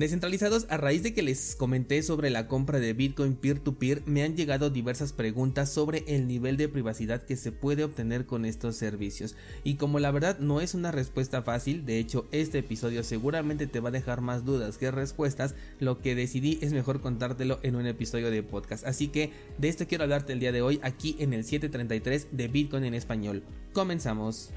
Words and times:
Descentralizados, 0.00 0.66
a 0.70 0.78
raíz 0.78 1.02
de 1.02 1.12
que 1.12 1.20
les 1.20 1.54
comenté 1.54 2.02
sobre 2.02 2.30
la 2.30 2.48
compra 2.48 2.80
de 2.80 2.94
Bitcoin 2.94 3.34
peer-to-peer, 3.34 4.02
me 4.06 4.22
han 4.22 4.34
llegado 4.34 4.70
diversas 4.70 5.12
preguntas 5.12 5.70
sobre 5.70 6.04
el 6.06 6.26
nivel 6.26 6.56
de 6.56 6.70
privacidad 6.70 7.20
que 7.20 7.36
se 7.36 7.52
puede 7.52 7.84
obtener 7.84 8.24
con 8.24 8.46
estos 8.46 8.76
servicios. 8.76 9.36
Y 9.62 9.74
como 9.74 9.98
la 9.98 10.10
verdad 10.10 10.38
no 10.38 10.62
es 10.62 10.72
una 10.72 10.90
respuesta 10.90 11.42
fácil, 11.42 11.84
de 11.84 11.98
hecho 11.98 12.26
este 12.32 12.60
episodio 12.60 13.04
seguramente 13.04 13.66
te 13.66 13.80
va 13.80 13.90
a 13.90 13.92
dejar 13.92 14.22
más 14.22 14.46
dudas 14.46 14.78
que 14.78 14.90
respuestas, 14.90 15.54
lo 15.80 16.00
que 16.00 16.14
decidí 16.14 16.58
es 16.62 16.72
mejor 16.72 17.02
contártelo 17.02 17.58
en 17.62 17.76
un 17.76 17.86
episodio 17.86 18.30
de 18.30 18.42
podcast. 18.42 18.86
Así 18.86 19.08
que 19.08 19.32
de 19.58 19.68
esto 19.68 19.86
quiero 19.86 20.04
hablarte 20.04 20.32
el 20.32 20.40
día 20.40 20.50
de 20.50 20.62
hoy 20.62 20.80
aquí 20.82 21.14
en 21.18 21.34
el 21.34 21.44
733 21.44 22.28
de 22.30 22.48
Bitcoin 22.48 22.84
en 22.84 22.94
español. 22.94 23.42
Comenzamos. 23.74 24.48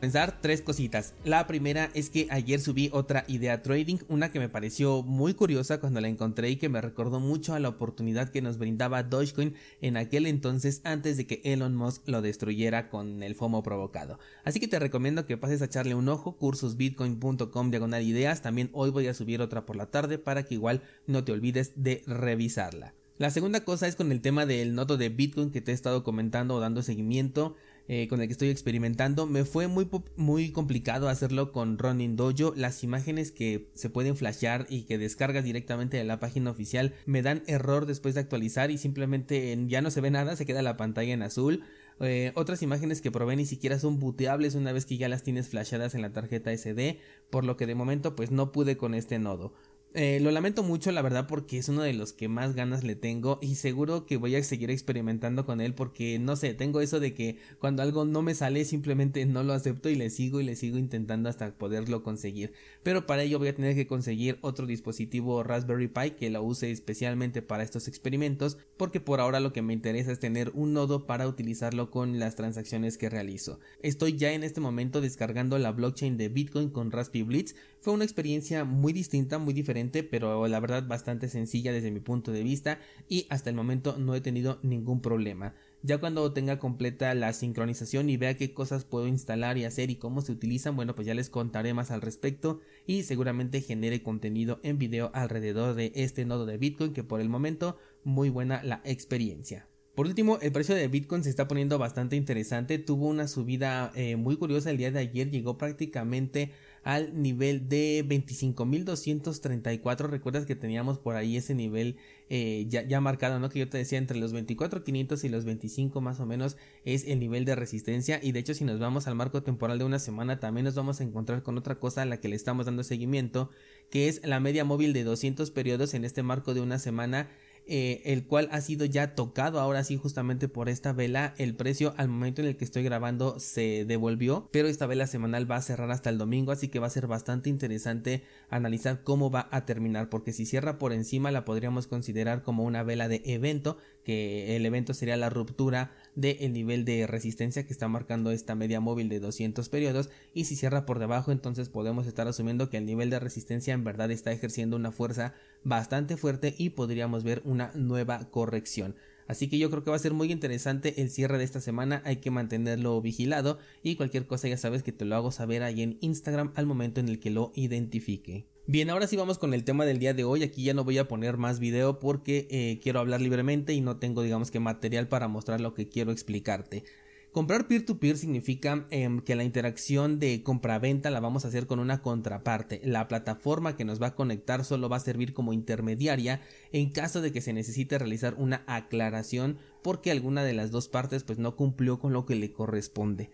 Pensar 0.00 0.40
tres 0.40 0.62
cositas. 0.62 1.12
La 1.24 1.46
primera 1.46 1.90
es 1.92 2.08
que 2.08 2.26
ayer 2.30 2.58
subí 2.58 2.88
otra 2.90 3.26
idea 3.28 3.60
trading, 3.60 3.98
una 4.08 4.32
que 4.32 4.38
me 4.38 4.48
pareció 4.48 5.02
muy 5.02 5.34
curiosa 5.34 5.78
cuando 5.78 6.00
la 6.00 6.08
encontré 6.08 6.48
y 6.48 6.56
que 6.56 6.70
me 6.70 6.80
recordó 6.80 7.20
mucho 7.20 7.52
a 7.52 7.60
la 7.60 7.68
oportunidad 7.68 8.30
que 8.30 8.40
nos 8.40 8.56
brindaba 8.56 9.02
Dogecoin 9.02 9.54
en 9.82 9.98
aquel 9.98 10.24
entonces 10.24 10.80
antes 10.84 11.18
de 11.18 11.26
que 11.26 11.42
Elon 11.44 11.76
Musk 11.76 12.08
lo 12.08 12.22
destruyera 12.22 12.88
con 12.88 13.22
el 13.22 13.34
FOMO 13.34 13.62
provocado. 13.62 14.18
Así 14.42 14.58
que 14.58 14.68
te 14.68 14.78
recomiendo 14.78 15.26
que 15.26 15.36
pases 15.36 15.60
a 15.60 15.66
echarle 15.66 15.94
un 15.94 16.08
ojo, 16.08 16.34
cursosbitcoin.com 16.38 17.70
diagonal 17.70 18.02
ideas, 18.02 18.40
también 18.40 18.70
hoy 18.72 18.88
voy 18.88 19.06
a 19.06 19.12
subir 19.12 19.42
otra 19.42 19.66
por 19.66 19.76
la 19.76 19.90
tarde 19.90 20.16
para 20.16 20.44
que 20.44 20.54
igual 20.54 20.80
no 21.06 21.24
te 21.24 21.32
olvides 21.32 21.72
de 21.76 22.02
revisarla. 22.06 22.94
La 23.20 23.28
segunda 23.28 23.64
cosa 23.64 23.86
es 23.86 23.96
con 23.96 24.12
el 24.12 24.22
tema 24.22 24.46
del 24.46 24.74
nodo 24.74 24.96
de 24.96 25.10
Bitcoin 25.10 25.50
que 25.50 25.60
te 25.60 25.72
he 25.72 25.74
estado 25.74 26.04
comentando 26.04 26.54
o 26.54 26.60
dando 26.60 26.80
seguimiento. 26.80 27.54
Eh, 27.92 28.06
con 28.06 28.20
el 28.20 28.28
que 28.28 28.32
estoy 28.34 28.50
experimentando. 28.50 29.26
Me 29.26 29.44
fue 29.44 29.66
muy, 29.66 29.88
muy 30.14 30.52
complicado 30.52 31.08
hacerlo 31.08 31.50
con 31.50 31.76
Running 31.76 32.14
Dojo. 32.14 32.54
Las 32.54 32.84
imágenes 32.84 33.32
que 33.32 33.68
se 33.74 33.90
pueden 33.90 34.16
flashear 34.16 34.64
y 34.68 34.82
que 34.82 34.96
descargas 34.96 35.42
directamente 35.42 35.96
de 35.96 36.04
la 36.04 36.20
página 36.20 36.52
oficial 36.52 36.94
me 37.04 37.20
dan 37.20 37.42
error 37.48 37.86
después 37.86 38.14
de 38.14 38.20
actualizar 38.20 38.70
y 38.70 38.78
simplemente 38.78 39.58
ya 39.66 39.82
no 39.82 39.90
se 39.90 40.00
ve 40.00 40.12
nada, 40.12 40.36
se 40.36 40.46
queda 40.46 40.62
la 40.62 40.76
pantalla 40.76 41.12
en 41.12 41.24
azul. 41.24 41.64
Eh, 41.98 42.30
otras 42.36 42.62
imágenes 42.62 43.00
que 43.00 43.10
probé 43.10 43.34
ni 43.34 43.44
siquiera 43.44 43.76
son 43.80 43.98
booteables 43.98 44.54
una 44.54 44.70
vez 44.70 44.86
que 44.86 44.96
ya 44.96 45.08
las 45.08 45.24
tienes 45.24 45.48
flasheadas 45.48 45.96
en 45.96 46.02
la 46.02 46.12
tarjeta 46.12 46.56
SD, 46.56 47.00
por 47.28 47.44
lo 47.44 47.56
que 47.56 47.66
de 47.66 47.74
momento 47.74 48.14
pues 48.14 48.30
no 48.30 48.52
pude 48.52 48.76
con 48.76 48.94
este 48.94 49.18
nodo. 49.18 49.52
Eh, 49.92 50.20
lo 50.20 50.30
lamento 50.30 50.62
mucho, 50.62 50.92
la 50.92 51.02
verdad, 51.02 51.26
porque 51.26 51.58
es 51.58 51.68
uno 51.68 51.82
de 51.82 51.92
los 51.92 52.12
que 52.12 52.28
más 52.28 52.54
ganas 52.54 52.84
le 52.84 52.94
tengo 52.94 53.40
y 53.42 53.56
seguro 53.56 54.06
que 54.06 54.18
voy 54.18 54.36
a 54.36 54.44
seguir 54.44 54.70
experimentando 54.70 55.44
con 55.44 55.60
él 55.60 55.74
porque 55.74 56.20
no 56.20 56.36
sé, 56.36 56.54
tengo 56.54 56.80
eso 56.80 57.00
de 57.00 57.12
que 57.12 57.38
cuando 57.58 57.82
algo 57.82 58.04
no 58.04 58.22
me 58.22 58.36
sale 58.36 58.64
simplemente 58.64 59.26
no 59.26 59.42
lo 59.42 59.52
acepto 59.52 59.88
y 59.88 59.96
le 59.96 60.10
sigo 60.10 60.40
y 60.40 60.44
le 60.44 60.54
sigo 60.54 60.78
intentando 60.78 61.28
hasta 61.28 61.58
poderlo 61.58 62.04
conseguir. 62.04 62.52
Pero 62.84 63.04
para 63.04 63.24
ello 63.24 63.40
voy 63.40 63.48
a 63.48 63.56
tener 63.56 63.74
que 63.74 63.88
conseguir 63.88 64.38
otro 64.42 64.64
dispositivo 64.66 65.42
Raspberry 65.42 65.88
Pi 65.88 66.10
que 66.12 66.30
lo 66.30 66.40
use 66.44 66.70
especialmente 66.70 67.42
para 67.42 67.64
estos 67.64 67.88
experimentos 67.88 68.58
porque 68.76 69.00
por 69.00 69.18
ahora 69.18 69.40
lo 69.40 69.52
que 69.52 69.62
me 69.62 69.72
interesa 69.72 70.12
es 70.12 70.20
tener 70.20 70.52
un 70.54 70.72
nodo 70.72 71.08
para 71.08 71.26
utilizarlo 71.26 71.90
con 71.90 72.20
las 72.20 72.36
transacciones 72.36 72.96
que 72.96 73.10
realizo. 73.10 73.58
Estoy 73.82 74.16
ya 74.16 74.32
en 74.34 74.44
este 74.44 74.60
momento 74.60 75.00
descargando 75.00 75.58
la 75.58 75.72
blockchain 75.72 76.16
de 76.16 76.28
Bitcoin 76.28 76.70
con 76.70 76.92
Raspberry 76.92 77.24
Blitz. 77.24 77.56
Fue 77.80 77.94
una 77.94 78.04
experiencia 78.04 78.64
muy 78.64 78.92
distinta, 78.92 79.38
muy 79.38 79.54
diferente 79.54 80.02
pero 80.02 80.46
la 80.46 80.60
verdad 80.60 80.86
bastante 80.86 81.30
sencilla 81.30 81.72
desde 81.72 81.90
mi 81.90 82.00
punto 82.00 82.30
de 82.30 82.42
vista 82.42 82.78
y 83.08 83.26
hasta 83.30 83.48
el 83.48 83.56
momento 83.56 83.96
no 83.96 84.14
he 84.14 84.20
tenido 84.20 84.58
ningún 84.62 85.00
problema. 85.00 85.54
Ya 85.82 85.96
cuando 85.96 86.30
tenga 86.34 86.58
completa 86.58 87.14
la 87.14 87.32
sincronización 87.32 88.10
y 88.10 88.18
vea 88.18 88.36
qué 88.36 88.52
cosas 88.52 88.84
puedo 88.84 89.06
instalar 89.06 89.56
y 89.56 89.64
hacer 89.64 89.88
y 89.88 89.96
cómo 89.96 90.20
se 90.20 90.32
utilizan, 90.32 90.76
bueno, 90.76 90.94
pues 90.94 91.06
ya 91.06 91.14
les 91.14 91.30
contaré 91.30 91.72
más 91.72 91.90
al 91.90 92.02
respecto 92.02 92.60
y 92.86 93.04
seguramente 93.04 93.62
genere 93.62 94.02
contenido 94.02 94.60
en 94.62 94.76
video 94.76 95.10
alrededor 95.14 95.74
de 95.74 95.90
este 95.94 96.26
nodo 96.26 96.44
de 96.44 96.58
Bitcoin 96.58 96.92
que 96.92 97.02
por 97.02 97.22
el 97.22 97.30
momento 97.30 97.78
muy 98.04 98.28
buena 98.28 98.62
la 98.62 98.82
experiencia. 98.84 99.69
Por 99.94 100.06
último, 100.06 100.38
el 100.40 100.52
precio 100.52 100.74
de 100.74 100.86
Bitcoin 100.86 101.24
se 101.24 101.30
está 101.30 101.48
poniendo 101.48 101.78
bastante 101.78 102.16
interesante. 102.16 102.78
Tuvo 102.78 103.08
una 103.08 103.26
subida 103.26 103.90
eh, 103.94 104.16
muy 104.16 104.36
curiosa 104.36 104.70
el 104.70 104.76
día 104.76 104.92
de 104.92 105.00
ayer. 105.00 105.30
Llegó 105.30 105.58
prácticamente 105.58 106.52
al 106.84 107.20
nivel 107.20 107.68
de 107.68 108.04
25.234. 108.06 110.08
Recuerdas 110.08 110.46
que 110.46 110.54
teníamos 110.54 110.98
por 110.98 111.16
ahí 111.16 111.36
ese 111.36 111.54
nivel 111.54 111.96
eh, 112.28 112.66
ya, 112.68 112.82
ya, 112.82 113.00
marcado, 113.00 113.40
¿no? 113.40 113.50
Que 113.50 113.58
yo 113.58 113.68
te 113.68 113.78
decía 113.78 113.98
entre 113.98 114.18
los 114.18 114.32
24.500 114.32 115.24
y 115.24 115.28
los 115.28 115.44
25 115.44 116.00
más 116.00 116.20
o 116.20 116.26
menos 116.26 116.56
es 116.84 117.04
el 117.04 117.18
nivel 117.18 117.44
de 117.44 117.56
resistencia. 117.56 118.20
Y 118.22 118.30
de 118.30 118.38
hecho, 118.38 118.54
si 118.54 118.64
nos 118.64 118.78
vamos 118.78 119.08
al 119.08 119.16
marco 119.16 119.42
temporal 119.42 119.80
de 119.80 119.84
una 119.84 119.98
semana, 119.98 120.38
también 120.38 120.64
nos 120.64 120.76
vamos 120.76 121.00
a 121.00 121.04
encontrar 121.04 121.42
con 121.42 121.58
otra 121.58 121.80
cosa 121.80 122.02
a 122.02 122.06
la 122.06 122.20
que 122.20 122.28
le 122.28 122.36
estamos 122.36 122.66
dando 122.66 122.84
seguimiento, 122.84 123.50
que 123.90 124.08
es 124.08 124.24
la 124.24 124.38
media 124.38 124.64
móvil 124.64 124.92
de 124.92 125.02
200 125.02 125.50
periodos 125.50 125.94
en 125.94 126.04
este 126.04 126.22
marco 126.22 126.54
de 126.54 126.60
una 126.60 126.78
semana 126.78 127.28
eh, 127.66 128.02
el 128.04 128.26
cual 128.26 128.48
ha 128.50 128.60
sido 128.60 128.84
ya 128.84 129.14
tocado 129.14 129.60
ahora 129.60 129.84
sí 129.84 129.96
justamente 129.96 130.48
por 130.48 130.68
esta 130.68 130.92
vela. 130.92 131.34
El 131.38 131.54
precio 131.54 131.94
al 131.96 132.08
momento 132.08 132.42
en 132.42 132.48
el 132.48 132.56
que 132.56 132.64
estoy 132.64 132.82
grabando 132.82 133.38
se 133.38 133.84
devolvió, 133.84 134.48
pero 134.50 134.68
esta 134.68 134.86
vela 134.86 135.06
semanal 135.06 135.48
va 135.50 135.56
a 135.56 135.62
cerrar 135.62 135.90
hasta 135.90 136.10
el 136.10 136.18
domingo, 136.18 136.52
así 136.52 136.68
que 136.68 136.80
va 136.80 136.88
a 136.88 136.90
ser 136.90 137.06
bastante 137.06 137.48
interesante 137.48 138.24
analizar 138.48 139.02
cómo 139.04 139.30
va 139.30 139.48
a 139.50 139.66
terminar, 139.66 140.08
porque 140.08 140.32
si 140.32 140.46
cierra 140.46 140.78
por 140.78 140.92
encima 140.92 141.30
la 141.30 141.44
podríamos 141.44 141.86
considerar 141.86 142.42
como 142.42 142.64
una 142.64 142.82
vela 142.82 143.08
de 143.08 143.22
evento, 143.24 143.78
que 144.04 144.56
el 144.56 144.66
evento 144.66 144.94
sería 144.94 145.16
la 145.16 145.30
ruptura 145.30 145.92
del 146.16 146.52
nivel 146.52 146.84
de 146.84 147.06
resistencia 147.06 147.66
que 147.66 147.72
está 147.72 147.86
marcando 147.86 148.32
esta 148.32 148.54
media 148.54 148.80
móvil 148.80 149.08
de 149.08 149.20
200 149.20 149.68
periodos, 149.68 150.10
y 150.34 150.44
si 150.44 150.56
cierra 150.56 150.86
por 150.86 150.98
debajo 150.98 151.30
entonces 151.30 151.68
podemos 151.68 152.06
estar 152.06 152.26
asumiendo 152.26 152.68
que 152.68 152.78
el 152.78 152.86
nivel 152.86 153.10
de 153.10 153.20
resistencia 153.20 153.74
en 153.74 153.84
verdad 153.84 154.10
está 154.10 154.32
ejerciendo 154.32 154.76
una 154.76 154.90
fuerza 154.92 155.34
bastante 155.64 156.16
fuerte 156.16 156.54
y 156.56 156.70
podríamos 156.70 157.24
ver 157.24 157.42
una 157.44 157.70
nueva 157.74 158.30
corrección. 158.30 158.94
Así 159.30 159.48
que 159.48 159.58
yo 159.58 159.70
creo 159.70 159.84
que 159.84 159.90
va 159.90 159.96
a 159.96 160.00
ser 160.00 160.12
muy 160.12 160.32
interesante 160.32 161.00
el 161.00 161.08
cierre 161.08 161.38
de 161.38 161.44
esta 161.44 161.60
semana, 161.60 162.02
hay 162.04 162.16
que 162.16 162.32
mantenerlo 162.32 163.00
vigilado 163.00 163.58
y 163.82 163.94
cualquier 163.94 164.26
cosa 164.26 164.48
ya 164.48 164.56
sabes 164.56 164.82
que 164.82 164.90
te 164.90 165.04
lo 165.04 165.14
hago 165.14 165.30
saber 165.30 165.62
ahí 165.62 165.82
en 165.82 165.98
Instagram 166.00 166.52
al 166.56 166.66
momento 166.66 166.98
en 166.98 167.08
el 167.08 167.20
que 167.20 167.30
lo 167.30 167.52
identifique. 167.54 168.46
Bien, 168.66 168.90
ahora 168.90 169.06
sí 169.06 169.16
vamos 169.16 169.38
con 169.38 169.54
el 169.54 169.64
tema 169.64 169.84
del 169.84 169.98
día 169.98 170.14
de 170.14 170.24
hoy. 170.24 170.42
Aquí 170.42 170.64
ya 170.64 170.74
no 170.74 170.84
voy 170.84 170.98
a 170.98 171.06
poner 171.06 171.36
más 171.36 171.60
video 171.60 171.98
porque 172.00 172.48
eh, 172.50 172.80
quiero 172.82 173.00
hablar 173.00 173.20
libremente 173.20 173.72
y 173.72 173.80
no 173.80 173.98
tengo 173.98 174.22
digamos 174.22 174.50
que 174.50 174.60
material 174.60 175.08
para 175.08 175.28
mostrar 175.28 175.60
lo 175.60 175.74
que 175.74 175.88
quiero 175.88 176.10
explicarte. 176.10 176.84
Comprar 177.32 177.68
peer-to-peer 177.68 178.16
significa 178.16 178.86
em, 178.90 179.20
que 179.20 179.36
la 179.36 179.44
interacción 179.44 180.18
de 180.18 180.42
compra-venta 180.42 181.10
la 181.10 181.20
vamos 181.20 181.44
a 181.44 181.48
hacer 181.48 181.68
con 181.68 181.78
una 181.78 182.02
contraparte. 182.02 182.80
La 182.82 183.06
plataforma 183.06 183.76
que 183.76 183.84
nos 183.84 184.02
va 184.02 184.08
a 184.08 184.14
conectar 184.16 184.64
solo 184.64 184.88
va 184.88 184.96
a 184.96 185.00
servir 185.00 185.32
como 185.32 185.52
intermediaria 185.52 186.40
en 186.72 186.90
caso 186.90 187.20
de 187.20 187.30
que 187.30 187.40
se 187.40 187.52
necesite 187.52 187.98
realizar 187.98 188.34
una 188.36 188.64
aclaración 188.66 189.58
porque 189.80 190.10
alguna 190.10 190.42
de 190.42 190.54
las 190.54 190.72
dos 190.72 190.88
partes 190.88 191.22
pues 191.22 191.38
no 191.38 191.54
cumplió 191.54 192.00
con 192.00 192.12
lo 192.12 192.26
que 192.26 192.34
le 192.34 192.52
corresponde 192.52 193.30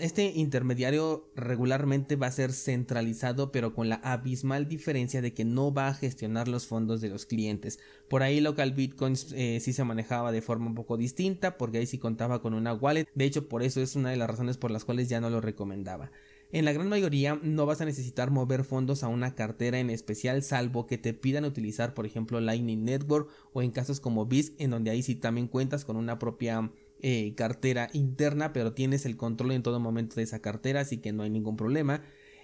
este 0.00 0.32
intermediario 0.34 1.30
regularmente 1.36 2.16
va 2.16 2.26
a 2.26 2.32
ser 2.32 2.52
centralizado 2.52 3.52
pero 3.52 3.72
con 3.72 3.88
la 3.88 3.96
abismal 4.02 4.66
diferencia 4.66 5.22
de 5.22 5.32
que 5.32 5.44
no 5.44 5.72
va 5.72 5.86
a 5.86 5.94
gestionar 5.94 6.48
los 6.48 6.66
fondos 6.66 7.00
de 7.00 7.08
los 7.08 7.24
clientes. 7.24 7.78
Por 8.08 8.24
ahí 8.24 8.40
local 8.40 8.72
bitcoins 8.72 9.32
eh, 9.32 9.60
sí 9.60 9.72
se 9.72 9.84
manejaba 9.84 10.32
de 10.32 10.42
forma 10.42 10.66
un 10.66 10.74
poco 10.74 10.96
distinta 10.96 11.56
porque 11.56 11.78
ahí 11.78 11.86
sí 11.86 11.98
contaba 11.98 12.42
con 12.42 12.54
una 12.54 12.74
wallet. 12.74 13.06
De 13.14 13.24
hecho 13.24 13.48
por 13.48 13.62
eso 13.62 13.80
es 13.80 13.94
una 13.94 14.10
de 14.10 14.16
las 14.16 14.28
razones 14.28 14.56
por 14.56 14.72
las 14.72 14.84
cuales 14.84 15.08
ya 15.08 15.20
no 15.20 15.30
lo 15.30 15.40
recomendaba. 15.40 16.10
En 16.50 16.64
la 16.64 16.72
gran 16.72 16.88
mayoría 16.88 17.38
no 17.40 17.64
vas 17.64 17.80
a 17.80 17.84
necesitar 17.84 18.32
mover 18.32 18.64
fondos 18.64 19.04
a 19.04 19.08
una 19.08 19.36
cartera 19.36 19.78
en 19.78 19.88
especial 19.88 20.42
salvo 20.42 20.88
que 20.88 20.98
te 20.98 21.14
pidan 21.14 21.44
utilizar 21.44 21.94
por 21.94 22.06
ejemplo 22.06 22.40
Lightning 22.40 22.84
Network 22.84 23.30
o 23.52 23.62
en 23.62 23.70
casos 23.70 24.00
como 24.00 24.26
BISC 24.26 24.60
en 24.60 24.70
donde 24.70 24.90
ahí 24.90 25.04
sí 25.04 25.14
también 25.14 25.46
cuentas 25.46 25.84
con 25.84 25.96
una 25.96 26.18
propia 26.18 26.72
eh, 27.02 27.34
cartera 27.36 27.88
interna, 27.92 28.52
pero 28.52 28.72
tienes 28.72 29.06
el 29.06 29.16
control 29.16 29.52
en 29.52 29.62
todo 29.62 29.80
momento 29.80 30.16
de 30.16 30.22
esa 30.22 30.40
cartera, 30.40 30.80
así 30.80 30.98
que 30.98 31.12
no 31.12 31.22
hay 31.22 31.30
ningún 31.30 31.56
problema. 31.56 32.02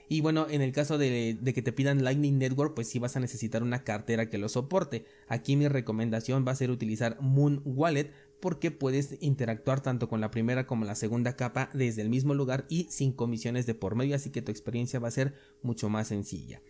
Y 0.09 0.21
bueno, 0.21 0.47
en 0.49 0.63
el 0.63 0.73
caso 0.73 0.99
de, 0.99 1.37
que 1.45 1.63
te 1.63 1.73
pidan 1.73 2.05
Lightning 2.05 2.39
Network, 2.39 2.75
pues 2.75 2.89
sí 2.89 2.99
vas 2.99 3.17
a 3.17 3.21
necesitar 3.21 3.63
una 3.63 3.83
cartera 3.83 4.31
que 4.31 4.39
lo 4.39 4.49
soporte. 4.49 5.05
Aquí 5.27 5.57
mi 5.57 5.67
recomendación 5.67 6.45
va 6.47 6.53
a 6.53 6.57
ser 6.57 6.71
utilizar 6.71 7.19
Moon 7.21 7.61
Wallet 7.65 8.13
porque 8.41 8.71
puedes 8.71 9.17
interactuar 9.21 9.81
tanto 9.81 10.09
con 10.09 10.21
la 10.21 10.31
primera 10.31 10.67
como 10.67 10.85
la 10.85 10.95
segunda 10.95 11.35
capa 11.35 11.71
desde 11.73 12.03
el 12.03 12.11
mismo 12.11 12.35
lugar 12.35 12.67
y 12.69 12.87
sin 12.91 13.13
comisiones 13.13 13.67
de 13.67 13.75
por 13.75 13.97
medio, 13.97 14.15
así 14.15 14.31
que 14.31 14.43
tu 14.43 14.53
experiencia 14.53 15.01
va 15.01 15.09
a 15.09 15.13
ser 15.13 15.35
mucho 15.63 15.89
más 15.89 16.09
sencilla. 16.09 16.61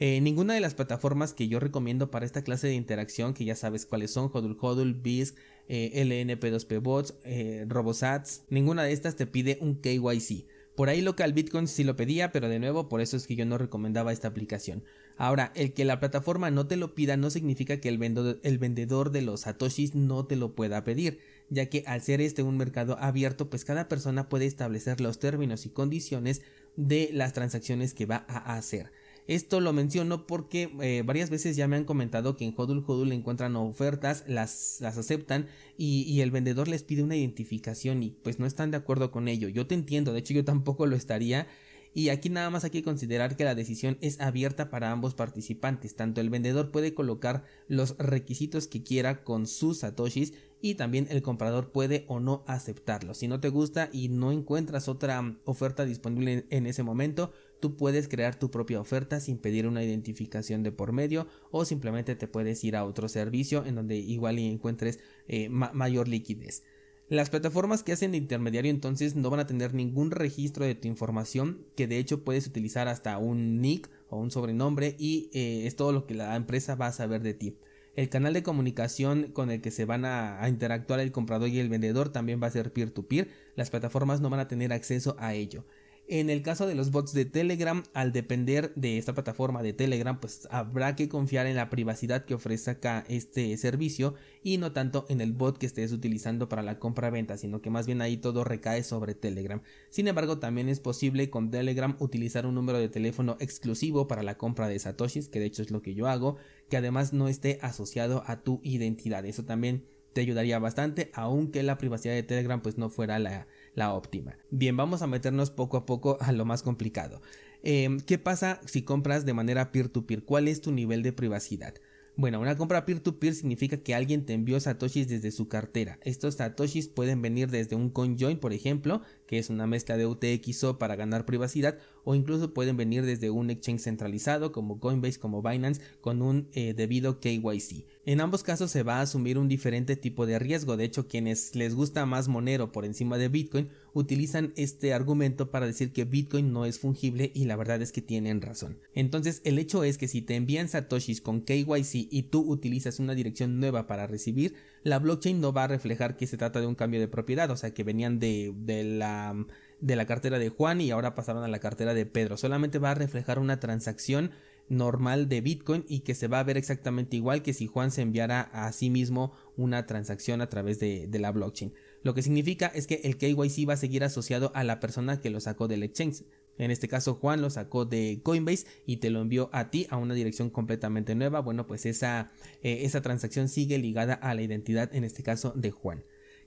Eh, 0.00 0.20
ninguna 0.20 0.54
de 0.54 0.60
las 0.60 0.74
plataformas 0.74 1.34
que 1.34 1.48
yo 1.48 1.58
recomiendo 1.58 2.10
para 2.10 2.24
esta 2.24 2.42
clase 2.42 2.68
de 2.68 2.74
interacción, 2.74 3.34
que 3.34 3.44
ya 3.44 3.56
sabes 3.56 3.84
cuáles 3.84 4.12
son, 4.12 4.30
Hodul 4.32 4.56
Hodul, 4.60 4.94
BISC, 4.94 5.36
eh, 5.68 6.04
LNP2P 6.04 6.80
Bots, 6.82 7.14
eh, 7.24 7.64
Robosats, 7.68 8.42
ninguna 8.48 8.82
de 8.82 8.92
estas 8.92 9.16
te 9.16 9.26
pide 9.26 9.58
un 9.60 9.76
KYC. 9.76 10.46
Por 10.74 10.88
ahí 10.88 11.00
local 11.00 11.32
Bitcoin 11.32 11.66
sí 11.66 11.82
lo 11.82 11.96
pedía, 11.96 12.30
pero 12.30 12.48
de 12.48 12.60
nuevo 12.60 12.88
por 12.88 13.00
eso 13.00 13.16
es 13.16 13.26
que 13.26 13.34
yo 13.34 13.44
no 13.44 13.58
recomendaba 13.58 14.12
esta 14.12 14.28
aplicación. 14.28 14.84
Ahora, 15.16 15.50
el 15.56 15.72
que 15.74 15.84
la 15.84 15.98
plataforma 15.98 16.52
no 16.52 16.68
te 16.68 16.76
lo 16.76 16.94
pida 16.94 17.16
no 17.16 17.30
significa 17.30 17.80
que 17.80 17.88
el 17.88 17.98
vendedor, 17.98 18.38
el 18.44 18.58
vendedor 18.58 19.10
de 19.10 19.22
los 19.22 19.40
satoshis 19.40 19.96
no 19.96 20.24
te 20.26 20.36
lo 20.36 20.54
pueda 20.54 20.84
pedir. 20.84 21.18
ya 21.50 21.66
que 21.66 21.82
al 21.86 22.02
ser 22.02 22.20
este 22.20 22.42
un 22.42 22.58
mercado 22.58 22.96
abierto, 23.00 23.50
pues 23.50 23.64
cada 23.64 23.88
persona 23.88 24.28
puede 24.28 24.46
establecer 24.46 25.00
los 25.00 25.18
términos 25.18 25.66
y 25.66 25.70
condiciones 25.70 26.42
de 26.76 27.10
las 27.12 27.32
transacciones 27.32 27.92
que 27.94 28.06
va 28.06 28.24
a 28.28 28.56
hacer. 28.56 28.92
Esto 29.28 29.60
lo 29.60 29.74
menciono 29.74 30.26
porque 30.26 30.70
eh, 30.80 31.02
varias 31.04 31.28
veces 31.28 31.54
ya 31.54 31.68
me 31.68 31.76
han 31.76 31.84
comentado 31.84 32.34
que 32.34 32.46
en 32.46 32.54
Hodul 32.56 32.82
Hodul 32.84 33.12
encuentran 33.12 33.56
ofertas, 33.56 34.24
las, 34.26 34.78
las 34.80 34.96
aceptan 34.96 35.48
y, 35.76 36.02
y, 36.04 36.22
el 36.22 36.30
vendedor 36.30 36.66
les 36.66 36.82
pide 36.82 37.02
una 37.02 37.14
identificación 37.14 38.02
y 38.02 38.10
pues 38.10 38.38
no 38.38 38.46
están 38.46 38.70
de 38.70 38.78
acuerdo 38.78 39.10
con 39.10 39.28
ello. 39.28 39.48
Yo 39.50 39.66
te 39.66 39.74
entiendo, 39.74 40.14
de 40.14 40.20
hecho 40.20 40.32
yo 40.32 40.46
tampoco 40.46 40.86
lo 40.86 40.96
estaría. 40.96 41.46
Y 41.92 42.10
aquí 42.10 42.30
nada 42.30 42.48
más 42.48 42.64
hay 42.64 42.70
que 42.70 42.82
considerar 42.82 43.36
que 43.36 43.44
la 43.44 43.54
decisión 43.54 43.98
es 44.00 44.20
abierta 44.20 44.70
para 44.70 44.92
ambos 44.92 45.14
participantes. 45.14 45.94
Tanto 45.94 46.20
el 46.20 46.30
vendedor 46.30 46.70
puede 46.70 46.94
colocar 46.94 47.44
los 47.66 47.96
requisitos 47.98 48.66
que 48.66 48.82
quiera 48.82 49.24
con 49.24 49.46
sus 49.46 49.80
satoshis 49.80 50.32
y 50.60 50.74
también 50.74 51.06
el 51.10 51.22
comprador 51.22 51.70
puede 51.70 52.04
o 52.08 52.20
no 52.20 52.44
aceptarlo. 52.46 53.14
Si 53.14 53.28
no 53.28 53.40
te 53.40 53.48
gusta 53.48 53.88
y 53.92 54.08
no 54.08 54.32
encuentras 54.32 54.88
otra 54.88 55.36
oferta 55.44 55.84
disponible 55.84 56.46
en 56.50 56.66
ese 56.66 56.82
momento, 56.82 57.32
tú 57.60 57.76
puedes 57.76 58.08
crear 58.08 58.38
tu 58.38 58.50
propia 58.50 58.80
oferta 58.80 59.20
sin 59.20 59.38
pedir 59.38 59.66
una 59.66 59.84
identificación 59.84 60.62
de 60.62 60.72
por 60.72 60.92
medio 60.92 61.26
o 61.50 61.64
simplemente 61.64 62.16
te 62.16 62.28
puedes 62.28 62.62
ir 62.64 62.76
a 62.76 62.84
otro 62.84 63.08
servicio 63.08 63.64
en 63.64 63.74
donde 63.74 63.96
igual 63.96 64.38
encuentres 64.38 64.98
eh, 65.28 65.48
mayor 65.48 66.08
liquidez. 66.08 66.62
Las 67.08 67.30
plataformas 67.30 67.82
que 67.82 67.92
hacen 67.92 68.14
intermediario 68.14 68.70
entonces 68.70 69.16
no 69.16 69.30
van 69.30 69.40
a 69.40 69.46
tener 69.46 69.72
ningún 69.72 70.10
registro 70.10 70.66
de 70.66 70.74
tu 70.74 70.88
información, 70.88 71.64
que 71.74 71.86
de 71.86 71.96
hecho 71.96 72.22
puedes 72.22 72.46
utilizar 72.46 72.86
hasta 72.86 73.16
un 73.16 73.62
nick 73.62 73.88
o 74.10 74.18
un 74.18 74.30
sobrenombre 74.30 74.94
y 74.98 75.30
eh, 75.32 75.66
es 75.66 75.74
todo 75.74 75.92
lo 75.92 76.06
que 76.06 76.14
la 76.14 76.36
empresa 76.36 76.74
va 76.74 76.88
a 76.88 76.92
saber 76.92 77.22
de 77.22 77.32
ti. 77.32 77.56
El 77.98 78.08
canal 78.08 78.32
de 78.32 78.44
comunicación 78.44 79.32
con 79.32 79.50
el 79.50 79.60
que 79.60 79.72
se 79.72 79.84
van 79.84 80.04
a, 80.04 80.48
interactuar 80.48 81.00
el 81.00 81.10
comprador 81.10 81.48
y 81.48 81.58
el 81.58 81.68
vendedor 81.68 82.10
también 82.10 82.40
va 82.40 82.46
a 82.46 82.50
ser 82.52 82.72
peer-to-peer. 82.72 83.26
-peer. 83.26 83.32
Las 83.56 83.70
plataformas 83.70 84.20
no 84.20 84.30
van 84.30 84.38
a 84.38 84.46
tener 84.46 84.72
acceso 84.72 85.16
a 85.18 85.34
ello. 85.34 85.64
En 86.10 86.30
el 86.30 86.40
caso 86.40 86.66
de 86.66 86.74
los 86.74 86.90
bots 86.90 87.12
de 87.12 87.26
Telegram, 87.26 87.82
al 87.92 88.12
depender 88.12 88.72
de 88.74 88.96
esta 88.96 89.12
plataforma 89.12 89.62
de 89.62 89.74
Telegram, 89.74 90.18
pues 90.18 90.48
habrá 90.50 90.96
que 90.96 91.10
confiar 91.10 91.46
en 91.46 91.56
la 91.56 91.68
privacidad 91.68 92.24
que 92.24 92.32
ofrece 92.32 92.70
acá 92.70 93.04
este 93.08 93.54
servicio 93.58 94.14
y 94.42 94.56
no 94.56 94.72
tanto 94.72 95.04
en 95.10 95.20
el 95.20 95.34
bot 95.34 95.58
que 95.58 95.66
estés 95.66 95.92
utilizando 95.92 96.48
para 96.48 96.62
la 96.62 96.78
compra-venta, 96.78 97.36
sino 97.36 97.60
que 97.60 97.68
más 97.68 97.86
bien 97.86 98.00
ahí 98.00 98.16
todo 98.16 98.42
recae 98.42 98.84
sobre 98.84 99.14
Telegram. 99.14 99.60
Sin 99.90 100.08
embargo, 100.08 100.38
también 100.38 100.70
es 100.70 100.80
posible 100.80 101.28
con 101.28 101.50
Telegram 101.50 101.94
utilizar 101.98 102.46
un 102.46 102.54
número 102.54 102.78
de 102.78 102.88
teléfono 102.88 103.36
exclusivo 103.38 104.08
para 104.08 104.22
la 104.22 104.38
compra 104.38 104.66
de 104.66 104.78
satoshis, 104.78 105.28
que 105.28 105.40
de 105.40 105.46
hecho 105.46 105.60
es 105.60 105.70
lo 105.70 105.82
que 105.82 105.92
yo 105.92 106.08
hago, 106.08 106.38
que 106.68 106.76
además 106.76 107.12
no 107.12 107.28
esté 107.28 107.58
asociado 107.62 108.22
a 108.26 108.42
tu 108.42 108.60
identidad. 108.62 109.24
Eso 109.26 109.44
también 109.44 109.84
te 110.12 110.20
ayudaría 110.20 110.58
bastante, 110.58 111.10
aunque 111.14 111.62
la 111.62 111.78
privacidad 111.78 112.14
de 112.14 112.22
Telegram 112.22 112.60
pues 112.60 112.78
no 112.78 112.90
fuera 112.90 113.18
la 113.18 113.46
la 113.78 113.94
óptima. 113.94 114.36
Bien, 114.50 114.76
vamos 114.76 115.00
a 115.00 115.06
meternos 115.06 115.50
poco 115.50 115.78
a 115.78 115.86
poco 115.86 116.18
a 116.20 116.32
lo 116.32 116.44
más 116.44 116.62
complicado. 116.62 117.22
Em, 117.62 118.00
¿Qué 118.00 118.18
pasa 118.18 118.60
si 118.66 118.82
compras 118.82 119.24
de 119.24 119.34
manera 119.34 119.72
peer-to-peer? 119.72 120.20
-peer? 120.20 120.26
¿Cuál 120.26 120.48
es 120.48 120.60
tu 120.60 120.72
nivel 120.72 121.02
de 121.02 121.12
privacidad? 121.12 121.74
Bueno, 122.18 122.40
una 122.40 122.56
compra 122.56 122.84
peer-to-peer 122.84 123.32
significa 123.32 123.76
que 123.76 123.94
alguien 123.94 124.26
te 124.26 124.32
envió 124.32 124.58
satoshis 124.58 125.06
desde 125.06 125.30
su 125.30 125.46
cartera. 125.46 126.00
Estos 126.02 126.34
satoshis 126.34 126.88
pueden 126.88 127.22
venir 127.22 127.48
desde 127.48 127.76
un 127.76 127.90
CoinJoin, 127.90 128.40
por 128.40 128.52
ejemplo, 128.52 129.02
que 129.28 129.38
es 129.38 129.50
una 129.50 129.68
mezcla 129.68 129.96
de 129.96 130.06
UTXO 130.06 130.80
para 130.80 130.96
ganar 130.96 131.26
privacidad, 131.26 131.78
o 132.02 132.16
incluso 132.16 132.52
pueden 132.52 132.76
venir 132.76 133.06
desde 133.06 133.30
un 133.30 133.50
exchange 133.50 133.82
centralizado 133.82 134.50
como 134.50 134.80
Coinbase, 134.80 135.20
como 135.20 135.42
Binance, 135.42 135.80
con 136.00 136.20
un 136.20 136.48
eh, 136.54 136.74
debido 136.74 137.20
KYC. 137.20 137.86
En 138.08 138.22
ambos 138.22 138.42
casos 138.42 138.70
se 138.70 138.84
va 138.84 139.00
a 139.00 139.00
asumir 139.02 139.36
un 139.36 139.48
diferente 139.48 139.94
tipo 139.94 140.24
de 140.24 140.38
riesgo. 140.38 140.78
De 140.78 140.84
hecho, 140.84 141.08
quienes 141.08 141.54
les 141.54 141.74
gusta 141.74 142.06
más 142.06 142.26
Monero 142.26 142.72
por 142.72 142.86
encima 142.86 143.18
de 143.18 143.28
Bitcoin 143.28 143.68
utilizan 143.92 144.54
este 144.56 144.94
argumento 144.94 145.50
para 145.50 145.66
decir 145.66 145.92
que 145.92 146.06
Bitcoin 146.06 146.50
no 146.50 146.64
es 146.64 146.78
fungible 146.78 147.30
y 147.34 147.44
la 147.44 147.56
verdad 147.56 147.82
es 147.82 147.92
que 147.92 148.00
tienen 148.00 148.40
razón. 148.40 148.78
Entonces, 148.94 149.42
el 149.44 149.58
hecho 149.58 149.84
es 149.84 149.98
que 149.98 150.08
si 150.08 150.22
te 150.22 150.36
envían 150.36 150.70
satoshis 150.70 151.20
con 151.20 151.42
KYC 151.42 152.08
y 152.10 152.22
tú 152.30 152.40
utilizas 152.50 152.98
una 152.98 153.14
dirección 153.14 153.60
nueva 153.60 153.86
para 153.86 154.06
recibir, 154.06 154.54
la 154.84 155.00
blockchain 155.00 155.38
no 155.38 155.52
va 155.52 155.64
a 155.64 155.68
reflejar 155.68 156.16
que 156.16 156.26
se 156.26 156.38
trata 156.38 156.62
de 156.62 156.66
un 156.66 156.76
cambio 156.76 157.00
de 157.00 157.08
propiedad, 157.08 157.50
o 157.50 157.58
sea, 157.58 157.74
que 157.74 157.84
venían 157.84 158.18
de, 158.18 158.54
de 158.56 158.84
la 158.84 159.36
de 159.80 159.96
la 159.96 160.06
cartera 160.06 160.38
de 160.38 160.48
Juan 160.48 160.80
y 160.80 160.90
ahora 160.90 161.14
pasaron 161.14 161.44
a 161.44 161.48
la 161.48 161.60
cartera 161.60 161.94
de 161.94 162.06
Pedro. 162.06 162.36
Solamente 162.36 162.78
va 162.78 162.92
a 162.92 162.94
reflejar 162.94 163.38
una 163.38 163.60
transacción 163.60 164.32
normal 164.68 165.28
de 165.28 165.40
Bitcoin 165.40 165.84
y 165.88 166.00
que 166.00 166.14
se 166.14 166.28
va 166.28 166.40
a 166.40 166.44
ver 166.44 166.56
exactamente 166.56 167.16
igual 167.16 167.42
que 167.42 167.52
si 167.52 167.66
Juan 167.66 167.90
se 167.90 168.02
enviara 168.02 168.42
a 168.52 168.70
sí 168.72 168.90
mismo 168.90 169.32
una 169.56 169.86
transacción 169.86 170.40
a 170.40 170.48
través 170.48 170.78
de, 170.78 171.08
la 171.18 171.32
blockchain. 171.32 171.72
Lo 172.02 172.14
que 172.14 172.22
significa 172.22 172.66
es 172.68 172.86
que 172.86 173.00
el 173.04 173.16
KYC 173.16 173.68
va 173.68 173.74
a 173.74 173.78
seguir 173.78 174.04
asociado 174.04 174.52
a 174.54 174.64
la 174.64 174.80
persona 174.80 175.20
que 175.20 175.30
lo 175.30 175.40
sacó 175.40 175.68
del 175.68 175.82
exchange. 175.82 176.24
En 176.58 176.70
este 176.70 176.88
caso 176.88 177.14
Juan 177.14 177.40
lo 177.40 177.50
sacó 177.50 177.84
de 177.84 178.20
Coinbase 178.22 178.66
y 178.86 178.96
te 178.96 179.10
lo 179.10 179.20
envió 179.20 179.48
a 179.52 179.70
ti 179.70 179.86
a 179.90 179.96
una 179.96 180.14
dirección 180.14 180.50
completamente 180.50 181.14
nueva. 181.14 181.40
Bueno, 181.40 181.66
pues 181.66 181.86
esa, 181.86 182.32
eh, 182.62 182.80
esa 182.82 183.00
transacción 183.00 183.48
sigue 183.48 183.78
ligada 183.78 184.14
a 184.14 184.34
la 184.34 184.42
identidad, 184.42 184.94
en 184.94 185.04
este 185.04 185.22
caso 185.22 185.52
de 185.56 185.70
Juan. 185.70 186.04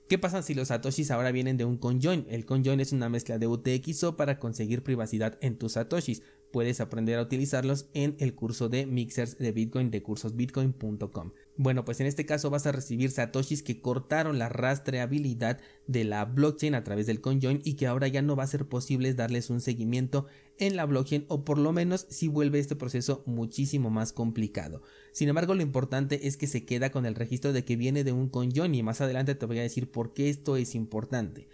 ¿Qué 0.08 0.18
pasa 0.18 0.42
si 0.42 0.54
los 0.54 0.68
satoshis 0.68 1.10
ahora 1.10 1.32
vienen 1.32 1.56
de 1.56 1.64
un 1.64 1.78
conjoin? 1.78 2.26
El 2.28 2.44
conjoin 2.44 2.80
es 2.80 2.92
una 2.92 3.08
mezcla 3.08 3.38
de 3.38 3.46
UTXO 3.46 4.16
para 4.16 4.38
conseguir 4.38 4.82
privacidad 4.82 5.38
en 5.40 5.56
tus 5.56 5.72
satoshis. 5.72 6.22
Puedes 6.52 6.80
aprender 6.82 7.18
a 7.18 7.22
utilizarlos 7.22 7.86
en 7.94 8.14
el 8.18 8.34
curso 8.34 8.68
de 8.68 8.84
mixers 8.84 9.38
de 9.38 9.52
Bitcoin 9.52 9.90
de 9.90 10.02
cursosbitcoin.com. 10.02 11.32
Bueno, 11.56 11.84
pues 11.84 12.00
en 12.00 12.06
este 12.06 12.26
caso 12.26 12.50
vas 12.50 12.66
a 12.66 12.72
recibir 12.72 13.10
satoshis 13.10 13.62
que 13.62 13.80
cortaron 13.80 14.38
la 14.38 14.50
rastreabilidad 14.50 15.60
de 15.86 16.04
la 16.04 16.26
blockchain 16.26 16.74
a 16.74 16.84
través 16.84 17.06
del 17.06 17.22
conjoin 17.22 17.62
y 17.64 17.74
que 17.74 17.86
ahora 17.86 18.06
ya 18.08 18.20
no 18.20 18.36
va 18.36 18.44
a 18.44 18.48
ser 18.48 18.66
posible 18.66 19.14
darles 19.14 19.48
un 19.48 19.62
seguimiento 19.62 20.26
en 20.58 20.76
la 20.76 20.84
blockchain 20.84 21.24
o 21.28 21.44
por 21.44 21.56
lo 21.56 21.72
menos 21.72 22.06
si 22.10 22.28
vuelve 22.28 22.58
este 22.58 22.76
proceso 22.76 23.22
muchísimo 23.24 23.88
más 23.88 24.12
complicado. 24.12 24.82
Sin 25.12 25.28
embargo, 25.28 25.54
lo 25.54 25.62
importante 25.62 26.26
es 26.26 26.36
que 26.36 26.46
se 26.46 26.66
queda 26.66 26.90
con 26.90 27.06
el 27.06 27.14
registro 27.14 27.52
de 27.52 27.64
que 27.64 27.76
viene 27.76 28.04
de 28.04 28.12
un 28.12 28.28
conjoin 28.28 28.74
y 28.74 28.82
más 28.82 29.00
adelante 29.00 29.34
te 29.34 29.46
voy 29.46 29.58
a 29.58 29.62
decir 29.62 29.90
por 29.90 30.12
qué 30.12 30.28
esto 30.28 30.56
es 30.56 30.74
importante. 30.74 31.48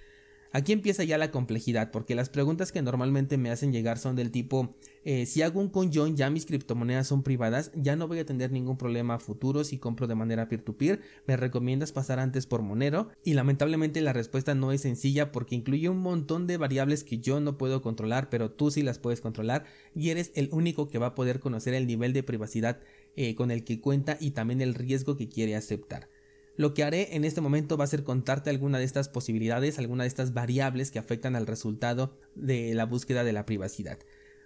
Aquí 0.51 0.73
empieza 0.73 1.05
ya 1.05 1.19
la 1.19 1.31
complejidad, 1.31 1.91
porque 1.91 2.15
las 2.15 2.31
preguntas 2.31 2.73
que 2.73 2.81
normalmente 2.81 3.37
me 3.37 3.51
hacen 3.51 3.71
llegar 3.71 3.99
son 3.99 4.17
del 4.17 4.31
tipo, 4.31 4.75
eh, 5.05 5.27
si 5.27 5.43
hago 5.43 5.61
un 5.61 5.69
conjoin 5.69 6.17
ya 6.17 6.31
mis 6.31 6.47
criptomonedas 6.47 7.07
son 7.07 7.23
privadas, 7.23 7.71
ya 7.75 7.97
no 7.97 8.09
voy 8.09 8.19
a 8.19 8.25
tener 8.25 8.51
ningún 8.51 8.79
problema 8.79 9.19
futuro 9.19 9.63
si 9.63 9.77
compro 9.77 10.07
de 10.07 10.15
manera 10.15 10.49
peer-to-peer, 10.49 11.01
me 11.27 11.37
recomiendas 11.37 11.93
pasar 11.93 12.19
antes 12.19 12.47
por 12.47 12.63
Monero 12.63 13.09
y 13.25 13.35
lamentablemente 13.35 14.01
la 14.01 14.15
respuesta 14.15 14.55
no 14.55 14.73
es 14.73 14.81
sencilla 14.81 15.33
porque 15.33 15.55
incluye 15.55 15.91
un 15.91 15.99
montón 15.99 16.47
de 16.47 16.57
variables 16.57 17.05
que 17.05 17.19
yo 17.19 17.41
no 17.41 17.59
puedo 17.59 17.83
controlar, 17.83 18.31
pero 18.31 18.51
tú 18.51 18.71
sí 18.71 18.83
las 18.83 18.99
puedes 18.99 19.21
controlar 19.21 19.65
y 19.95 20.09
eres 20.09 20.33
el 20.35 20.49
único 20.53 20.89
que 20.89 20.99
va 20.99 21.09
a 21.09 21.15
poder 21.15 21.41
conocer 21.41 21.75
el 21.75 21.87
nivel 21.87 22.15
de 22.15 22.23
privacidad 22.23 22.81
eh, 23.17 23.35
con 23.35 23.51
el 23.51 23.65
que 23.65 23.81
cuenta 23.81 24.17
y 24.19 24.31
también 24.31 24.63
el 24.63 24.75
riesgo 24.75 25.17
que 25.17 25.29
quiere 25.29 25.57
aceptar. 25.57 26.09
Lo 26.59 26.75
que 26.75 26.83
haré 26.83 27.15
en 27.15 27.25
este 27.25 27.41
momento 27.41 27.77
va 27.77 27.85
a 27.85 27.87
ser 27.87 28.03
contarte 28.03 28.51
alguna 28.51 28.79
de 28.79 28.85
estas 28.85 29.09
posibilidades, 29.09 29.79
alguna 29.79 30.03
de 30.03 30.09
estas 30.09 30.35
variables 30.35 30.91
que 30.91 30.99
afectan 30.99 31.37
al 31.37 31.47
resultado 31.47 32.19
de 32.35 32.75
la 32.75 32.85
búsqueda 32.85 33.23
de 33.23 33.33
la 33.33 33.47
privacidad. 33.47 34.01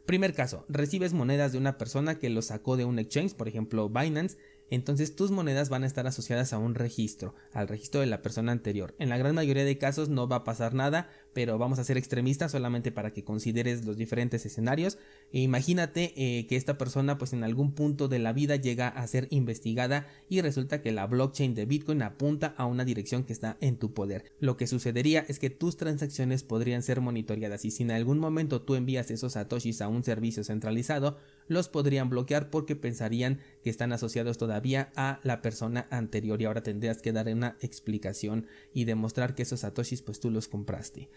Primer 0.05 0.35
caso, 0.35 0.67
recibes 0.69 1.15
monedas 1.15 1.53
de 1.53 1.59
una 1.59 1.79
persona 1.79 2.19
que 2.19 2.29
lo 2.29 2.43
sacó 2.43 2.77
de 2.77 2.85
un 2.85 2.99
exchange, 2.99 3.33
por 3.33 3.49
ejemplo 3.49 3.89
Binance, 3.89 4.37
entonces 4.69 5.17
tus 5.17 5.31
monedas 5.31 5.71
van 5.71 5.85
a 5.85 5.87
estar 5.87 6.07
asociadas 6.07 6.53
a 6.53 6.59
un 6.59 6.75
registro, 6.75 7.35
al 7.55 7.67
registro 7.67 8.03
de 8.03 8.07
la 8.09 8.21
persona 8.21 8.53
anterior. 8.53 8.95
En 8.99 9.09
la 9.09 9.17
gran 9.17 9.35
mayoría 9.35 9.65
de 9.65 9.79
casos 9.79 10.11
no 10.11 10.29
va 10.29 10.37
a 10.37 10.45
pasar 10.45 10.75
nada, 10.75 11.09
pero 11.33 11.59
vamos 11.59 11.79
a 11.79 11.85
ser 11.85 11.97
extremistas 11.97 12.53
solamente 12.53 12.93
para 12.93 13.13
que 13.13 13.25
consideres 13.25 13.85
los 13.85 13.97
diferentes 13.97 14.45
escenarios. 14.47 14.99
E 15.33 15.41
imagínate 15.41 16.13
eh, 16.17 16.47
que 16.47 16.57
esta 16.57 16.79
persona 16.79 17.19
pues 17.19 17.33
en 17.33 17.45
algún 17.45 17.73
punto 17.73 18.09
de 18.09 18.19
la 18.19 18.33
vida 18.33 18.57
llega 18.57 18.89
a 18.89 19.07
ser 19.07 19.27
investigada 19.31 20.07
y 20.29 20.41
resulta 20.41 20.83
que 20.83 20.93
la 20.93 21.07
blockchain 21.07 21.55
de 21.55 21.67
Bitcoin 21.67 22.03
apunta 22.03 22.55
a 22.57 22.67
una 22.67 22.85
dirección 22.85 23.25
que 23.25 23.33
está 23.33 23.57
en 23.61 23.77
tu 23.77 23.93
poder. 23.93 24.25
Lo 24.41 24.57
que 24.57 24.67
sucedería 24.67 25.25
es 25.29 25.39
que 25.39 25.51
tus 25.51 25.77
transacciones 25.77 26.43
podrían 26.43 26.83
ser 26.83 27.01
monitoreadas 27.01 27.65
y 27.65 27.71
si 27.71 27.83
en 27.83 27.91
algún 27.91 28.19
momento 28.19 28.63
tú 28.63 28.75
envías 28.75 29.11
esos 29.11 29.33
satoshis 29.33 29.81
a 29.81 29.89
un 29.89 30.05
servicio 30.05 30.45
centralizado, 30.45 31.17
los 31.49 31.69
podrían 31.69 32.09
bloquear 32.09 32.51
porque 32.51 32.77
pensarían 32.77 33.41
que 33.63 33.71
están 33.71 33.93
asociados 33.93 34.39
todavía 34.39 34.93
a 34.97 35.21
la 35.23 35.43
persona 35.43 35.87
anterior 35.91 36.41
y 36.41 36.45
ahora 36.45 36.63
tendrías 36.63 37.03
que 37.03 37.13
dar 37.13 37.29
una 37.29 37.57
explicación 37.61 38.47
y 38.73 38.85
demostrar 38.85 39.35
que 39.35 39.43
esos 39.43 39.61
satoshis 39.61 40.03
pues 40.03 40.21
tú 40.21 40.31
los 40.31 40.49
compraste. 40.49 41.09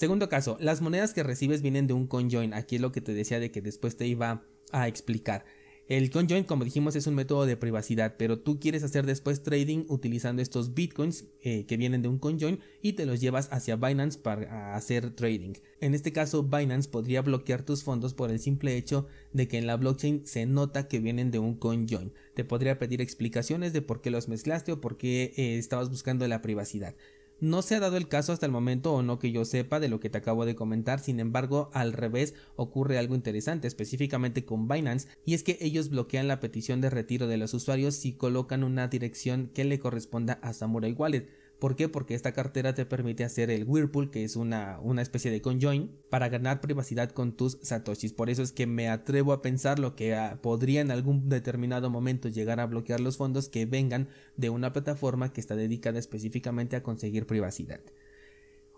Segundo 0.00 0.30
caso, 0.30 0.56
las 0.60 0.80
monedas 0.80 1.12
que 1.12 1.22
recibes 1.22 1.60
vienen 1.60 1.86
de 1.86 1.92
un 1.92 2.06
conjoin. 2.06 2.54
Aquí 2.54 2.76
es 2.76 2.80
lo 2.80 2.90
que 2.90 3.02
te 3.02 3.12
decía 3.12 3.38
de 3.38 3.50
que 3.50 3.60
después 3.60 3.98
te 3.98 4.06
iba 4.06 4.46
a 4.72 4.88
explicar. 4.88 5.44
El 5.88 6.08
conjoin, 6.08 6.44
como 6.44 6.64
dijimos, 6.64 6.96
es 6.96 7.06
un 7.06 7.14
método 7.14 7.44
de 7.44 7.58
privacidad, 7.58 8.14
pero 8.16 8.38
tú 8.38 8.58
quieres 8.58 8.82
hacer 8.82 9.04
después 9.04 9.42
trading 9.42 9.84
utilizando 9.88 10.40
estos 10.40 10.72
bitcoins 10.72 11.26
eh, 11.42 11.66
que 11.66 11.76
vienen 11.76 12.00
de 12.00 12.08
un 12.08 12.18
conjoin 12.18 12.60
y 12.80 12.94
te 12.94 13.04
los 13.04 13.20
llevas 13.20 13.50
hacia 13.52 13.76
Binance 13.76 14.18
para 14.18 14.74
hacer 14.74 15.10
trading. 15.10 15.52
En 15.82 15.92
este 15.92 16.14
caso, 16.14 16.44
Binance 16.44 16.88
podría 16.88 17.20
bloquear 17.20 17.62
tus 17.62 17.82
fondos 17.84 18.14
por 18.14 18.30
el 18.30 18.40
simple 18.40 18.78
hecho 18.78 19.06
de 19.34 19.48
que 19.48 19.58
en 19.58 19.66
la 19.66 19.76
blockchain 19.76 20.26
se 20.26 20.46
nota 20.46 20.88
que 20.88 21.00
vienen 21.00 21.30
de 21.30 21.40
un 21.40 21.56
conjoin. 21.56 22.14
Te 22.32 22.44
podría 22.46 22.78
pedir 22.78 23.02
explicaciones 23.02 23.74
de 23.74 23.82
por 23.82 24.00
qué 24.00 24.10
los 24.10 24.28
mezclaste 24.28 24.72
o 24.72 24.80
por 24.80 24.96
qué 24.96 25.34
eh, 25.36 25.58
estabas 25.58 25.90
buscando 25.90 26.26
la 26.26 26.40
privacidad. 26.40 26.94
No 27.40 27.62
se 27.62 27.74
ha 27.74 27.80
dado 27.80 27.96
el 27.96 28.06
caso 28.06 28.34
hasta 28.34 28.44
el 28.44 28.52
momento 28.52 28.92
o 28.92 29.02
no 29.02 29.18
que 29.18 29.32
yo 29.32 29.46
sepa 29.46 29.80
de 29.80 29.88
lo 29.88 29.98
que 29.98 30.10
te 30.10 30.18
acabo 30.18 30.44
de 30.44 30.54
comentar, 30.54 31.00
sin 31.00 31.20
embargo 31.20 31.70
al 31.72 31.94
revés 31.94 32.34
ocurre 32.54 32.98
algo 32.98 33.14
interesante 33.14 33.66
específicamente 33.66 34.44
con 34.44 34.68
Binance 34.68 35.08
y 35.24 35.32
es 35.32 35.42
que 35.42 35.56
ellos 35.62 35.88
bloquean 35.88 36.28
la 36.28 36.38
petición 36.38 36.82
de 36.82 36.90
retiro 36.90 37.26
de 37.28 37.38
los 37.38 37.54
usuarios 37.54 37.94
si 37.94 38.12
colocan 38.12 38.62
una 38.62 38.88
dirección 38.88 39.50
que 39.54 39.64
le 39.64 39.78
corresponda 39.78 40.34
a 40.42 40.52
Samurai 40.52 40.92
Wallet. 40.92 41.39
¿Por 41.60 41.76
qué? 41.76 41.90
Porque 41.90 42.14
esta 42.14 42.32
cartera 42.32 42.74
te 42.74 42.86
permite 42.86 43.22
hacer 43.22 43.50
el 43.50 43.64
Whirlpool, 43.64 44.10
que 44.10 44.24
es 44.24 44.34
una, 44.34 44.80
una 44.80 45.02
especie 45.02 45.30
de 45.30 45.42
conjoin, 45.42 45.90
para 46.08 46.30
ganar 46.30 46.62
privacidad 46.62 47.10
con 47.10 47.36
tus 47.36 47.58
satoshis. 47.62 48.14
Por 48.14 48.30
eso 48.30 48.42
es 48.42 48.50
que 48.50 48.66
me 48.66 48.88
atrevo 48.88 49.34
a 49.34 49.42
pensar 49.42 49.78
lo 49.78 49.94
que 49.94 50.14
ah, 50.14 50.38
podría 50.40 50.80
en 50.80 50.90
algún 50.90 51.28
determinado 51.28 51.90
momento 51.90 52.28
llegar 52.28 52.60
a 52.60 52.66
bloquear 52.66 53.00
los 53.00 53.18
fondos 53.18 53.50
que 53.50 53.66
vengan 53.66 54.08
de 54.38 54.48
una 54.48 54.72
plataforma 54.72 55.34
que 55.34 55.40
está 55.42 55.54
dedicada 55.54 55.98
específicamente 55.98 56.76
a 56.76 56.82
conseguir 56.82 57.26
privacidad. 57.26 57.80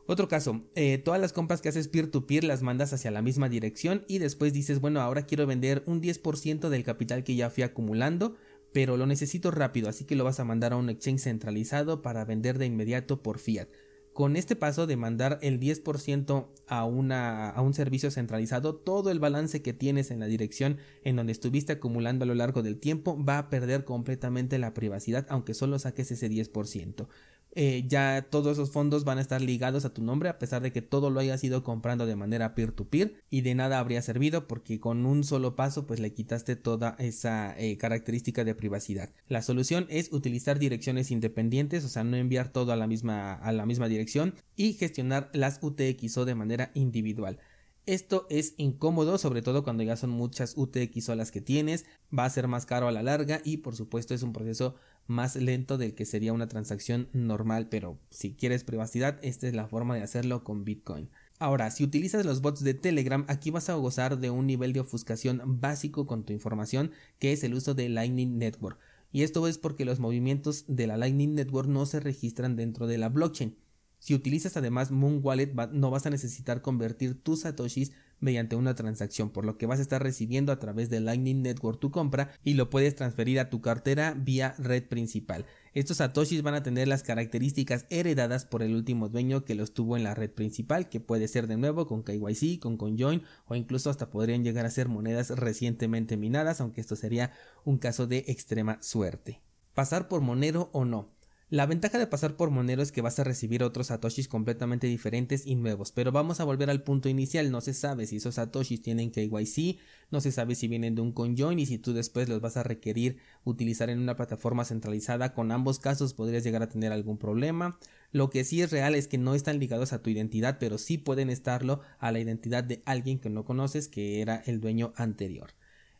Otro 0.07 0.27
caso, 0.27 0.62
eh, 0.75 0.99
todas 0.99 1.21
las 1.21 1.33
compras 1.33 1.61
que 1.61 1.69
haces 1.69 1.87
peer-to-peer 1.87 2.43
las 2.43 2.62
mandas 2.62 2.93
hacia 2.93 3.12
la 3.12 3.23
misma 3.23 3.49
dirección 3.49 4.05
y 4.09 4.19
después 4.19 4.53
dices, 4.53 4.81
bueno, 4.81 5.01
ahora 5.01 5.27
quiero 5.27 5.47
vender 5.47 5.85
un 5.87 6.03
10% 6.03 6.69
del 6.69 6.83
capital 6.83 7.23
que 7.23 7.37
ya 7.37 7.51
fui 7.51 7.62
acumulando, 7.62 8.35
pero 8.73 8.97
lo 8.97 9.07
necesito 9.07 9.50
rápido, 9.50 9.88
así 9.88 10.05
que 10.05 10.17
lo 10.17 10.25
vas 10.25 10.41
a 10.41 10.45
mandar 10.45 10.73
a 10.73 10.76
un 10.76 10.88
exchange 10.88 11.21
centralizado 11.21 12.02
para 12.02 12.25
vender 12.25 12.59
de 12.59 12.67
inmediato 12.67 13.23
por 13.23 13.38
fiat. 13.38 13.69
Con 14.12 14.37
este 14.37 14.57
paso 14.57 14.87
de 14.87 14.97
mandar 14.97 15.38
el 15.41 15.59
10% 15.59 16.49
a, 16.69 16.81
a 16.81 17.62
un 17.62 17.75
servicio 17.75 18.11
centralizado, 18.11 18.75
todo 18.75 19.11
el 19.11 19.21
balance 19.21 19.62
que 19.62 19.73
tienes 19.73 20.11
en 20.11 20.21
la 20.21 20.26
dirección 20.26 20.76
en 21.02 21.17
donde 21.17 21.33
estuviste 21.33 21.73
acumulando 21.73 22.25
a 22.25 22.26
lo 22.26 22.35
largo 22.35 22.62
del 22.62 22.79
tiempo 22.79 23.23
va 23.23 23.38
a 23.38 23.49
perder 23.49 23.85
completamente 23.85 24.59
la 24.59 24.75
privacidad, 24.75 25.26
aunque 25.31 25.55
solo 25.55 25.79
saques 25.79 26.11
ese 26.11 26.31
10%. 26.31 27.09
Eh, 27.55 27.85
ya 27.87 28.29
todos 28.31 28.53
esos 28.53 28.71
fondos 28.71 29.05
van 29.05 29.19
a 29.19 29.21
estar 29.21 29.43
ligados 29.43 29.85
a 29.85 29.93
tu 29.93 30.03
nombre 30.03 30.31
a 30.31 30.39
pesar 30.39 30.63
de 30.63 30.73
que 30.73 30.81
todo 30.81 31.11
lo 31.11 31.21
hayas 31.21 31.45
ido 31.45 31.63
comprando 31.63 32.07
de 32.07 32.17
manera 32.17 32.55
peer 32.55 32.73
to 32.73 32.89
peer 32.89 33.23
y 33.29 33.43
de 33.43 33.55
nada 33.55 33.79
habría 33.79 34.01
servido 34.01 34.49
porque 34.49 34.81
con 34.81 35.05
un 35.05 35.23
solo 35.23 35.55
paso 35.55 35.87
pues 35.87 36.01
le 36.01 36.15
quitaste 36.15 36.57
toda 36.57 36.97
esa 36.99 37.55
eh, 37.59 37.77
característica 37.77 38.45
de 38.45 38.55
privacidad. 38.55 39.11
La 39.29 39.43
solución 39.43 39.87
es 39.91 40.13
utilizar 40.13 40.59
direcciones 40.59 41.11
independientes 41.11 41.85
o 41.85 41.89
sea 41.89 42.05
no 42.05 42.17
enviar 42.17 42.49
todo 42.49 42.73
a 42.73 42.77
la 42.77 42.87
misma 42.87 43.35
a 43.35 43.53
la 43.53 43.67
misma 43.67 43.87
dirección 43.89 44.35
y 44.57 44.73
gestionar 44.73 45.29
las 45.35 45.59
UTXO 45.63 46.25
de 46.25 46.35
manera 46.35 46.71
individual. 46.73 47.39
Esto 47.85 48.29
es 48.31 48.55
incómodo, 48.59 49.19
sobre 49.19 49.43
todo 49.43 49.65
cuando 49.65 49.83
ya 49.83 49.97
son 49.97 50.11
muchas 50.11 50.55
UTXO 50.57 51.17
las 51.17 51.33
que 51.33 51.41
tienes, 51.41 51.85
va 52.17 52.25
a 52.25 52.31
ser 52.31 52.47
más 52.47 52.65
caro 52.65 52.87
a 52.87 52.93
la 52.93 53.03
larga 53.03 53.41
y 53.45 53.57
por 53.57 53.75
supuesto 53.75 54.15
es 54.15 54.23
un 54.23 54.33
proceso 54.33 54.77
más 55.07 55.37
lento 55.37 55.79
del 55.79 55.95
que 55.95 56.05
sería 56.05 56.33
una 56.33 56.49
transacción 56.49 57.09
normal, 57.13 57.69
pero 57.69 57.99
si 58.11 58.35
quieres 58.35 58.65
privacidad, 58.65 59.19
esta 59.23 59.49
es 59.49 59.55
la 59.55 59.67
forma 59.67 59.95
de 59.95 60.03
hacerlo 60.03 60.45
con 60.45 60.65
Bitcoin. 60.65 61.11
Ahora, 61.39 61.71
si 61.71 61.83
utilizas 61.83 62.25
los 62.25 62.41
bots 62.41 62.63
de 62.63 62.75
Telegram, 62.75 63.25
aquí 63.29 63.51
vas 63.51 63.69
a 63.69 63.75
gozar 63.75 64.19
de 64.19 64.31
un 64.31 64.47
nivel 64.47 64.73
de 64.73 64.81
ofuscación 64.81 65.43
básico 65.61 66.07
con 66.07 66.25
tu 66.25 66.33
información, 66.33 66.93
que 67.19 67.33
es 67.33 67.43
el 67.43 67.55
uso 67.55 67.75
de 67.75 67.89
Lightning 67.89 68.39
Network. 68.39 68.79
Y 69.11 69.23
esto 69.23 69.47
es 69.49 69.59
porque 69.59 69.85
los 69.85 69.99
movimientos 69.99 70.65
de 70.69 70.87
la 70.87 70.97
Lightning 70.97 71.35
Network 71.35 71.69
no 71.69 71.85
se 71.85 72.01
registran 72.01 72.57
dentro 72.57 72.87
de 72.87 72.97
la 72.97 73.09
blockchain. 73.09 73.57
Si 73.99 74.15
utilizas 74.15 74.57
además 74.57 74.91
Moon 74.91 75.21
Wallet 75.23 75.53
no 75.73 75.91
vas 75.91 76.07
a 76.07 76.11
necesitar 76.11 76.63
convertir 76.63 77.23
tus 77.23 77.41
satoshis 77.41 77.93
mediante 78.23 78.57
una 78.57 78.75
transacción, 78.75 79.31
por 79.31 79.45
lo 79.45 79.59
que 79.59 79.67
vas 79.67 79.79
a 79.79 79.83
estar 79.83 80.02
recibiendo 80.02 80.52
a 80.52 80.59
través 80.59 80.88
de 80.88 81.00
Lightning 81.00 81.43
Network 81.43 81.81
tu 81.81 81.91
compra 81.91 82.31
y 82.43 82.55
lo 82.55 82.71
puedes 82.71 82.95
transferir 82.95 83.38
a 83.38 83.50
tu 83.50 83.61
cartera 83.61 84.14
vía 84.17 84.55
red 84.59 84.85
principal. 84.85 85.45
Estos 85.75 85.99
satoshis 85.99 86.43
van 86.43 86.55
a 86.55 86.62
tener 86.62 86.88
las 86.88 87.02
características 87.02 87.87
heredadas 87.91 88.45
por 88.45 88.62
el 88.62 88.75
último 88.75 89.09
dueño 89.09 89.45
que 89.45 89.55
los 89.55 89.75
tuvo 89.75 89.97
en 89.97 90.05
la 90.05 90.14
red 90.14 90.31
principal, 90.31 90.88
que 90.88 91.00
puede 91.00 91.29
ser 91.29 91.47
de 91.47 91.57
nuevo 91.57 91.87
con 91.87 92.02
KYC, 92.02 92.61
con 92.61 92.76
CoinJoin 92.76 93.23
o 93.47 93.55
incluso 93.55 93.91
hasta 93.91 94.11
podrían 94.11 94.45
llegar 94.45 94.67
a 94.67 94.71
ser 94.71 94.88
monedas 94.88 95.31
recientemente 95.31 96.17
minadas, 96.17 96.61
aunque 96.61 96.81
esto 96.81 96.97
sería 96.97 97.33
un 97.64 97.79
caso 97.79 98.07
de 98.07 98.25
extrema 98.29 98.81
suerte. 98.83 99.41
Pasar 99.75 100.09
por 100.09 100.21
Monero 100.21 100.71
o 100.73 100.85
no. 100.85 101.09
La 101.53 101.67
ventaja 101.67 101.99
de 101.99 102.07
pasar 102.07 102.35
por 102.35 102.49
Monero 102.49 102.81
es 102.81 102.93
que 102.93 103.03
vas 103.03 103.19
a 103.19 103.25
recibir 103.25 103.63
otros 103.63 103.89
satoshis 103.89 104.27
completamente 104.27 104.87
diferentes 104.87 105.47
y 105.47 105.55
nuevos, 105.55 105.93
pero 105.93 106.11
vamos 106.11 106.41
a 106.41 106.45
volver 106.45 106.71
al 106.71 106.83
punto 106.83 107.11
inicial, 107.11 107.51
no 107.51 107.61
se 107.61 107.75
sabe 107.75 108.07
si 108.07 108.17
esos 108.17 108.37
satoshis 108.37 108.81
tienen 108.81 109.11
KYC, 109.11 109.79
no 110.11 110.23
se 110.23 110.33
sabe 110.33 110.55
si 110.55 110.67
vienen 110.67 110.95
de 110.95 111.03
un 111.03 111.13
conjoin 111.13 111.59
y 111.59 111.67
si 111.67 111.77
tú 111.77 111.93
después 111.93 112.31
los 112.31 112.41
vas 112.41 112.57
a 112.57 112.63
requerir 112.63 113.19
utilizar 113.45 113.91
en 113.91 113.99
una 113.99 114.17
plataforma 114.17 114.65
centralizada, 114.65 115.35
con 115.35 115.53
ambos 115.53 115.79
casos 115.79 116.15
podrías 116.15 116.43
llegar 116.43 116.63
a 116.63 116.71
tener 116.71 116.91
algún 116.91 117.19
problema. 117.19 117.79
Lo 118.13 118.31
que 118.31 118.45
sí 118.45 118.63
es 118.63 118.71
real 118.71 118.95
es 118.95 119.07
que 119.07 119.19
no 119.19 119.35
están 119.35 119.59
ligados 119.59 119.93
a 119.93 120.01
tu 120.01 120.09
identidad, 120.09 120.57
pero 120.59 120.79
sí 120.79 120.97
pueden 120.97 121.29
estarlo 121.29 121.83
a 121.99 122.13
la 122.13 122.21
identidad 122.21 122.65
de 122.65 122.83
alguien 122.87 123.19
que 123.19 123.29
no 123.29 123.45
conoces 123.45 123.89
que 123.89 124.23
era 124.23 124.43
el 124.47 124.59
dueño 124.63 124.95
anterior. 124.97 125.51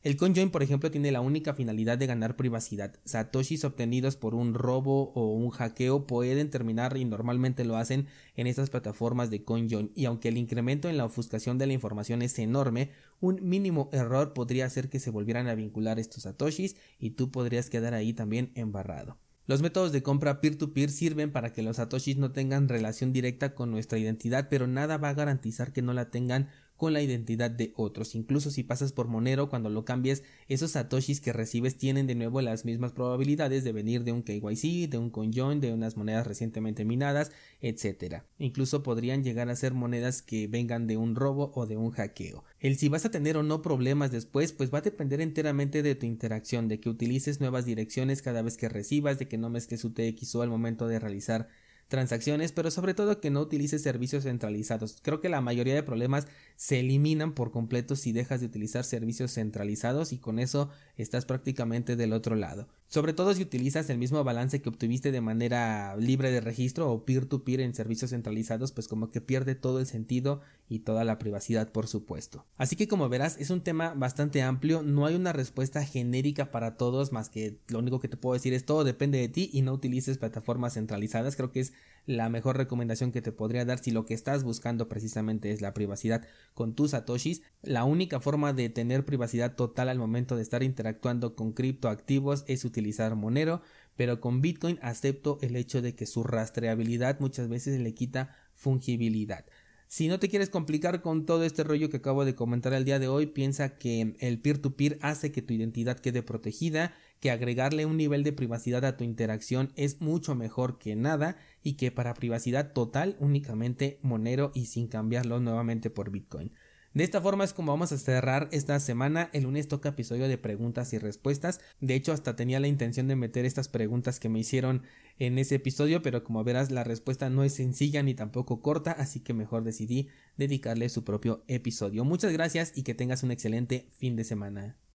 El 0.03 0.17
conjoin, 0.17 0.51
por 0.51 0.65
ejemplo, 0.65 0.91
tiene 0.91 1.13
la 1.13 1.21
única 1.21 1.55
finalidad 1.55 1.97
de 1.97 2.09
ganar 2.09 2.35
privacidad. 2.35 2.99
Satoshis 3.05 3.65
obtenidos 3.65 4.17
por 4.17 4.35
un 4.35 4.53
robo 4.53 5.13
o 5.15 5.33
un 5.33 5.51
hackeo 5.51 6.09
pueden 6.09 6.51
terminar 6.51 6.97
y 6.97 7.05
normalmente 7.05 7.65
lo 7.65 7.77
hacen 7.77 8.09
en 8.35 8.49
estas 8.49 8.69
plataformas 8.69 9.31
de 9.31 9.45
conjoin 9.45 9.93
y 9.95 10.07
aunque 10.07 10.31
el 10.31 10.39
incremento 10.39 10.89
en 10.89 10.97
la 10.97 11.05
ofuscación 11.05 11.57
de 11.57 11.69
la 11.69 11.75
información 11.75 12.21
es 12.23 12.37
enorme, 12.41 12.91
un 13.21 13.49
mínimo 13.49 13.91
error 13.93 14.33
podría 14.33 14.67
hacer 14.67 14.89
que 14.89 14.99
se 14.99 15.11
volvieran 15.11 15.47
a 15.47 15.55
vincular 15.55 16.01
estos 16.01 16.25
satoshis 16.25 16.75
y 16.99 17.11
tú 17.11 17.31
podrías 17.31 17.71
quedar 17.71 17.95
ahí 17.95 18.13
también 18.13 18.51
embarrado. 18.57 19.19
Los 19.47 19.63
métodos 19.63 19.93
de 19.93 20.03
compra 20.03 20.41
peer-to-peer 20.41 20.89
-peer 20.89 20.93
sirven 20.93 21.33
para 21.33 21.53
que 21.53 21.63
los 21.63 21.77
satoshis 21.77 22.17
no 22.17 22.33
tengan 22.33 22.69
relación 22.69 23.13
directa 23.13 23.55
con 23.55 23.71
nuestra 23.71 23.99
identidad, 23.99 24.49
pero 24.49 24.67
nada 24.67 24.99
va 24.99 25.11
a 25.11 25.15
garantizar 25.15 25.73
que 25.73 25.83
no 25.83 25.93
la 25.93 26.11
tengan 26.11 26.49
con 26.83 26.95
la 26.95 27.01
identidad 27.01 27.49
de 27.49 27.73
otros. 27.77 28.17
Incluso 28.17 28.51
si 28.51 28.65
pasas 28.65 28.91
por 28.91 29.07
Monero, 29.07 29.49
cuando 29.49 29.71
lo 29.71 29.85
cambies, 29.85 30.25
esos 30.49 30.73
satoshis 30.73 31.21
que 31.21 31.33
recibes 31.33 31.77
tienen 31.77 32.09
de 32.09 32.17
nuevo 32.17 32.41
las 32.41 32.65
mismas 32.65 32.91
probabilidades 32.91 33.63
de 33.63 33.71
venir 33.71 34.03
de 34.03 34.11
un 34.11 34.25
KYC, 34.25 34.91
de 34.91 34.99
un 34.99 35.11
conjoin, 35.11 35.61
de 35.61 35.73
unas 35.73 35.97
monedas 35.97 36.27
recientemente 36.27 36.85
minadas, 36.85 37.31
etc. 37.61 38.25
Incluso 38.41 38.83
podrían 38.83 39.23
llegar 39.23 39.49
a 39.49 39.55
ser 39.55 39.75
monedas 39.75 40.23
que 40.23 40.49
vengan 40.49 40.89
de 40.89 40.97
un 40.97 41.15
robo 41.15 41.53
o 41.55 41.67
de 41.67 41.77
un 41.77 41.93
hackeo. 41.93 42.43
El 42.59 42.77
si 42.77 42.89
vas 42.89 43.05
a 43.05 43.13
tener 43.13 43.37
o 43.37 43.45
no 43.45 43.63
problemas 43.63 44.11
después, 44.11 44.53
pues 44.53 44.75
va 44.75 44.79
a 44.79 44.83
depender 44.83 45.21
enteramente 45.21 45.85
de 45.85 45.95
tu 45.95 46.07
interacción, 46.07 46.67
de 46.67 46.81
que 46.81 46.89
utilices 46.89 47.39
nuevas 47.39 47.65
direcciones 47.65 48.23
cada 48.23 48.43
vez 48.43 48.57
que 48.57 48.69
recibas, 48.69 49.21
de 49.21 49.29
que 49.29 49.39
no 49.39 49.51
mezcles 49.51 49.85
UTXO 49.85 50.43
al 50.43 50.51
momento 50.51 50.89
de 50.89 50.99
realizar 50.99 51.49
transacciones, 51.93 52.53
pero 52.53 52.71
sobre 52.71 52.95
todo 52.95 53.21
que 53.21 53.29
no 53.29 53.43
utilices 53.43 53.83
servicios 53.83 54.25
centralizados. 54.25 54.97
Creo 55.03 55.21
que 55.21 55.29
la 55.29 55.43
mayoría 55.43 55.75
de 55.75 55.83
problemas 55.83 56.27
se 56.57 56.81
eliminan 56.81 57.35
por 57.35 57.51
completo 57.53 57.97
si 57.97 58.13
dejas 58.13 58.41
de 58.41 58.47
utilizar 58.47 58.83
servicios 58.85 59.35
centralizados 59.35 60.15
y 60.15 60.19
con 60.19 60.39
eso 60.39 60.71
estás 60.97 61.27
prácticamente 61.27 61.95
del 61.95 62.15
otro 62.15 62.35
lado. 62.35 62.67
Sobre 62.93 63.15
todo 63.15 63.33
si 63.33 63.41
utilizas 63.41 63.89
el 63.89 63.97
mismo 63.97 64.23
balance 64.23 64.61
que 64.61 64.69
obtuviste 64.69 65.13
de 65.13 65.23
manera 65.23 65.97
libre 65.97 66.31
de 66.31 66.43
registro 66.43 66.93
o 66.93 67.07
peer-to-peer 67.07 67.61
en 67.61 67.75
servicios 67.75 68.11
centralizados, 68.11 68.71
pues 68.73 68.87
como 68.87 69.09
que 69.09 69.23
pierde 69.23 69.55
todo 69.55 69.81
el 69.81 69.87
sentido 69.87 70.43
y 70.69 70.81
toda 70.81 71.03
la 71.03 71.19
privacidad, 71.19 71.73
por 71.73 71.87
supuesto. 71.87 72.45
Así 72.59 72.77
que 72.77 72.89
como 72.89 73.09
verás, 73.09 73.39
es 73.39 73.49
un 73.49 73.63
tema 73.63 73.95
bastante 73.95 74.43
amplio, 74.43 74.83
no 74.83 75.07
hay 75.07 75.15
una 75.15 75.33
respuesta 75.33 75.83
genérica 75.87 76.51
para 76.51 76.77
todos, 76.77 77.13
más 77.13 77.31
que 77.31 77.57
lo 77.69 77.79
único 77.79 77.99
que 77.99 78.09
te 78.09 78.19
puedo 78.19 78.35
decir 78.35 78.53
es 78.53 78.67
todo 78.67 78.85
depende 78.85 79.17
de 79.17 79.29
ti 79.29 79.49
y 79.55 79.63
no 79.63 79.73
utilices 79.73 80.19
plataformas 80.19 80.75
centralizadas. 80.75 81.35
Creo 81.35 81.51
que 81.51 81.61
es 81.61 81.73
la 82.05 82.29
mejor 82.29 82.59
recomendación 82.59 83.11
que 83.11 83.23
te 83.23 83.33
podría 83.33 83.65
dar 83.65 83.79
si 83.79 83.91
lo 83.91 84.05
que 84.05 84.13
estás 84.13 84.45
buscando 84.45 84.89
precisamente 84.89 85.51
es 85.51 85.63
la 85.63 85.73
privacidad 85.73 86.27
con 86.53 86.75
tus 86.75 86.91
satoshis. 86.91 87.41
La 87.63 87.85
única 87.85 88.21
forma 88.21 88.53
de 88.53 88.69
tener 88.69 89.07
privacidad 89.07 89.55
total 89.55 89.89
al 89.89 89.99
momento 89.99 90.37
de 90.37 90.43
estar 90.43 90.63
interactuando 90.63 91.37
con 91.37 91.53
criptoactivos 91.53 92.45
es 92.49 92.65
utilizar 92.65 92.82
Monero, 93.17 93.63
pero 93.97 94.21
con 94.21 94.41
Bitcoin 94.41 94.79
acepto 94.83 95.39
el 95.43 95.57
hecho 95.57 95.83
de 95.83 95.95
que 95.95 96.07
su 96.07 96.23
rastreabilidad 96.23 97.21
muchas 97.21 97.49
veces 97.49 97.81
le 97.81 97.95
quita 97.95 98.35
fungibilidad. 98.55 99.45
Si 99.93 100.09
no 100.09 100.19
te 100.19 100.31
quieres 100.31 100.49
complicar 100.49 101.03
con 101.03 101.27
todo 101.27 101.45
este 101.45 101.65
rollo 101.65 101.91
que 101.91 101.99
acabo 101.99 102.25
de 102.25 102.35
comentar 102.35 102.73
el 102.73 102.87
día 102.87 102.99
de 102.99 103.09
hoy, 103.09 103.27
piensa 103.27 103.77
que 103.77 104.17
el 104.21 104.41
peer-to-peer 104.41 104.99
-peer 104.99 104.99
hace 105.03 105.33
que 105.33 105.43
tu 105.43 105.53
identidad 105.53 105.99
quede 105.99 106.23
protegida, 106.23 106.95
que 107.21 107.31
agregarle 107.31 107.85
un 107.85 107.99
nivel 107.99 108.25
de 108.25 108.33
privacidad 108.33 108.87
a 108.87 108.97
tu 108.97 109.05
interacción 109.05 109.71
es 109.77 110.01
mucho 110.01 110.35
mejor 110.35 110.79
que 110.79 110.97
nada 110.97 111.37
y 111.63 111.75
que 111.75 111.93
para 111.93 112.15
privacidad 112.15 112.73
total 112.73 113.17
únicamente 113.19 113.99
Monero 114.01 114.51
y 114.55 114.65
sin 114.65 114.89
cambiarlo 114.89 115.41
nuevamente 115.41 115.91
por 115.91 116.11
Bitcoin. 116.11 116.53
De 116.95 117.05
esta 117.05 117.23
forma 117.23 117.45
es 117.45 117.55
como 117.55 117.73
vamos 117.73 117.91
a 117.93 117.99
cerrar 117.99 118.49
esta 118.53 118.79
semana. 118.79 119.31
El 119.33 119.45
lunes 119.45 119.67
toca 119.67 119.91
episodio 119.91 120.29
de 120.29 120.37
preguntas 120.37 120.93
y 120.93 120.99
respuestas. 120.99 121.61
De 121.81 121.95
hecho, 121.95 122.13
hasta 122.13 122.37
tenía 122.37 122.61
la 122.61 122.69
intención 122.69 123.09
de 123.09 123.17
meter 123.17 123.47
estas 123.47 123.69
preguntas 123.69 124.21
que 124.21 124.29
me 124.29 124.41
hicieron 124.41 124.83
en 125.19 125.39
ese 125.39 125.55
episodio, 125.55 126.03
pero 126.03 126.23
como 126.23 126.45
verás, 126.45 126.71
la 126.71 126.85
respuesta 126.85 127.31
no 127.31 127.45
es 127.45 127.55
sencilla 127.55 128.03
ni 128.03 128.15
tampoco 128.15 128.61
corta, 128.61 128.93
así 128.93 129.21
que 129.21 129.33
mejor 129.33 129.65
decidí 129.65 130.09
dedicarle 130.37 130.91
su 130.91 131.03
propio 131.03 131.45
episodio. 131.49 132.05
Muchas 132.05 132.33
gracias 132.33 132.73
y 132.77 132.83
que 132.83 132.95
tengas 132.95 133.23
un 133.23 133.31
excelente 133.31 133.87
fin 133.97 134.15
de 134.17 134.25
semana. 134.25 134.77